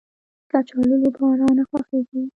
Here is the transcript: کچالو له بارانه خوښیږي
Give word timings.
کچالو 0.51 0.95
له 1.03 1.09
بارانه 1.15 1.63
خوښیږي 1.69 2.21